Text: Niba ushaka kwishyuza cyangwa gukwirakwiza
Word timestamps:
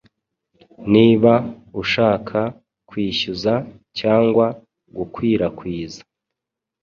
Niba 0.93 1.33
ushaka 1.81 2.39
kwishyuza 2.89 3.53
cyangwa 3.99 4.45
gukwirakwiza 4.95 6.01